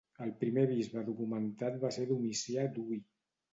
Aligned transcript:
El 0.25 0.29
primer 0.43 0.63
bisbe 0.71 1.03
documentat 1.09 1.79
va 1.85 1.93
ser 1.99 2.09
Domicià 2.15 2.67
d'Huy. 2.75 3.01